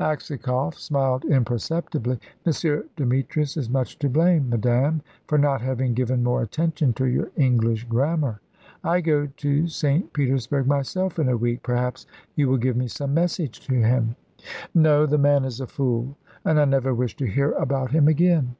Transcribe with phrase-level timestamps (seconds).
[0.00, 2.18] Aksakoff smiled imperceptibly.
[2.44, 2.82] "M.
[2.94, 7.84] Demetrius is much to blame, madame, for not having given more attention to your English
[7.84, 8.38] grammar.
[8.84, 10.12] I go to St.
[10.12, 11.62] Petersburg myself in a week.
[11.62, 12.04] Perhaps
[12.36, 14.14] you will give me some message to him."
[14.74, 15.06] "No!
[15.06, 18.56] The man is a fool, and I never wish to hear about him again."